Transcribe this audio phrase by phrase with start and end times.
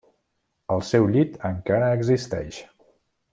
[0.75, 2.59] El seu llit encara existeix.